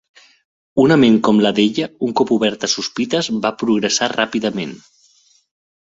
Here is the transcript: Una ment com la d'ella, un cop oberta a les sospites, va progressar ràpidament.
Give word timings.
Una 0.83 0.95
ment 1.01 1.17
com 1.27 1.41
la 1.45 1.51
d'ella, 1.59 1.85
un 2.09 2.15
cop 2.21 2.33
oberta 2.37 2.69
a 2.69 2.69
les 2.69 2.75
sospites, 2.79 3.31
va 3.47 3.55
progressar 3.65 4.09
ràpidament. 4.19 4.77